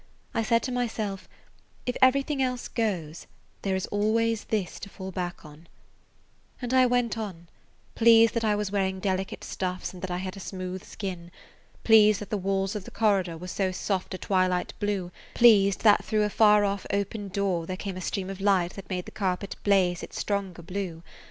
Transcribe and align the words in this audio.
I 0.33 0.41
said 0.41 0.63
to 0.63 0.71
myself, 0.71 1.29
"If 1.85 1.95
everything 2.01 2.41
else 2.41 2.67
goes, 2.67 3.27
there 3.61 3.75
is 3.75 3.85
always 3.91 4.45
this 4.45 4.79
to 4.79 4.89
fall 4.89 5.11
back 5.11 5.45
on," 5.45 5.67
and 6.59 6.73
I 6.73 6.87
went 6.87 7.19
on, 7.19 7.47
pleased 7.93 8.33
that 8.33 8.43
I 8.43 8.55
was 8.55 8.71
wearing 8.71 8.99
delicate 8.99 9.43
stuffs 9.43 9.93
and 9.93 10.01
that 10.01 10.09
I 10.09 10.17
had 10.17 10.35
a 10.35 10.39
smooth 10.39 10.83
skin, 10.83 11.29
pleased 11.83 12.19
that 12.19 12.31
the 12.31 12.37
walls 12.37 12.75
of 12.75 12.85
the 12.85 12.89
corridor 12.89 13.37
were 13.37 13.47
so 13.47 13.71
soft 13.71 14.15
a 14.15 14.17
twilight 14.17 14.73
blue, 14.79 15.11
pleased 15.35 15.81
that 15.81 16.03
through 16.03 16.23
a 16.23 16.31
far 16.31 16.65
off 16.65 16.87
open 16.91 17.27
door 17.27 17.67
there 17.67 17.77
came 17.77 17.95
a 17.95 18.01
stream 18.01 18.31
of 18.31 18.41
light 18.41 18.73
that 18.73 18.89
made 18.89 19.05
the 19.05 19.11
carpet 19.11 19.55
blaze 19.63 20.01
its 20.01 20.17
stronger 20.17 20.63
blue. 20.63 21.03